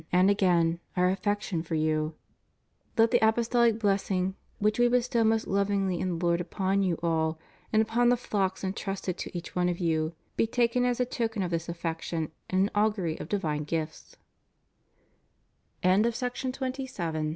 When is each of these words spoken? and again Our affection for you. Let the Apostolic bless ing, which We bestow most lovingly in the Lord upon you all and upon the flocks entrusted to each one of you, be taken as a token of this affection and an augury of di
and 0.11 0.31
again 0.31 0.79
Our 0.97 1.11
affection 1.11 1.61
for 1.61 1.75
you. 1.75 2.15
Let 2.97 3.11
the 3.11 3.19
Apostolic 3.23 3.77
bless 3.77 4.09
ing, 4.09 4.33
which 4.57 4.79
We 4.79 4.87
bestow 4.87 5.23
most 5.23 5.45
lovingly 5.45 5.99
in 5.99 6.09
the 6.17 6.25
Lord 6.25 6.41
upon 6.41 6.81
you 6.81 6.97
all 7.03 7.37
and 7.71 7.83
upon 7.83 8.09
the 8.09 8.17
flocks 8.17 8.63
entrusted 8.63 9.15
to 9.19 9.37
each 9.37 9.55
one 9.55 9.69
of 9.69 9.77
you, 9.77 10.15
be 10.37 10.47
taken 10.47 10.85
as 10.85 10.99
a 10.99 11.05
token 11.05 11.43
of 11.43 11.51
this 11.51 11.69
affection 11.69 12.31
and 12.49 12.61
an 12.63 12.71
augury 12.73 13.15
of 13.19 13.29
di 13.29 13.87